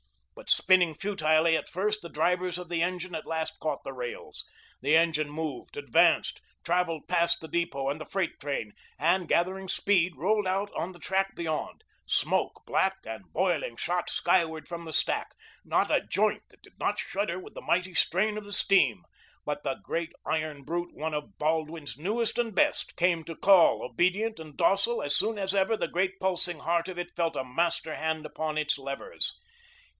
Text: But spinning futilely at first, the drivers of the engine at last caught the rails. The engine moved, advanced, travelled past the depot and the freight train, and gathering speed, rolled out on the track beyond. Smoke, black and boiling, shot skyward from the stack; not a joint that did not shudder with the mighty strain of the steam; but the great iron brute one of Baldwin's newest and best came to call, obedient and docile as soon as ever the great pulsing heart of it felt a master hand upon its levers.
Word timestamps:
But 0.35 0.49
spinning 0.49 0.95
futilely 0.95 1.55
at 1.55 1.69
first, 1.69 2.01
the 2.01 2.09
drivers 2.09 2.57
of 2.57 2.67
the 2.69 2.81
engine 2.81 3.13
at 3.13 3.27
last 3.27 3.59
caught 3.59 3.83
the 3.83 3.93
rails. 3.93 4.43
The 4.81 4.95
engine 4.97 5.29
moved, 5.29 5.77
advanced, 5.77 6.41
travelled 6.63 7.07
past 7.07 7.39
the 7.41 7.47
depot 7.47 7.87
and 7.89 8.01
the 8.01 8.07
freight 8.07 8.39
train, 8.39 8.73
and 8.97 9.27
gathering 9.27 9.67
speed, 9.69 10.13
rolled 10.17 10.47
out 10.47 10.71
on 10.75 10.93
the 10.93 10.97
track 10.99 11.35
beyond. 11.35 11.83
Smoke, 12.07 12.61
black 12.65 12.97
and 13.05 13.31
boiling, 13.31 13.75
shot 13.75 14.09
skyward 14.09 14.67
from 14.67 14.85
the 14.85 14.93
stack; 14.93 15.35
not 15.63 15.91
a 15.91 16.01
joint 16.01 16.41
that 16.49 16.63
did 16.63 16.79
not 16.79 16.97
shudder 16.97 17.37
with 17.37 17.53
the 17.53 17.61
mighty 17.61 17.93
strain 17.93 18.35
of 18.39 18.43
the 18.43 18.53
steam; 18.53 19.03
but 19.45 19.61
the 19.61 19.75
great 19.83 20.13
iron 20.25 20.63
brute 20.63 20.95
one 20.95 21.13
of 21.13 21.37
Baldwin's 21.37 21.99
newest 21.99 22.39
and 22.39 22.55
best 22.55 22.95
came 22.95 23.23
to 23.25 23.35
call, 23.35 23.83
obedient 23.83 24.39
and 24.39 24.57
docile 24.57 25.03
as 25.03 25.15
soon 25.15 25.37
as 25.37 25.53
ever 25.53 25.77
the 25.77 25.87
great 25.87 26.19
pulsing 26.19 26.57
heart 26.59 26.87
of 26.87 26.97
it 26.97 27.15
felt 27.15 27.35
a 27.35 27.43
master 27.45 27.93
hand 27.93 28.25
upon 28.25 28.57
its 28.57 28.79
levers. 28.79 29.39